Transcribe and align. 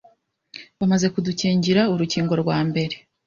Bamaze 0.79 1.07
kudukingira 1.13 1.81
urukingo 1.93 2.33
rwa 2.41 2.57
mbere, 2.69 2.95